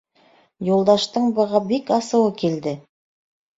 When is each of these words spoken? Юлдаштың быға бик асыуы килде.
Юлдаштың 0.69 1.29
быға 1.41 1.63
бик 1.73 1.93
асыуы 1.99 2.35
килде. 2.43 2.77